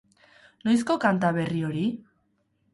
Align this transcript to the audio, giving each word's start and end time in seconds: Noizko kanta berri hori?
Noizko 0.69 0.97
kanta 1.05 1.31
berri 1.37 1.63
hori? 1.71 1.87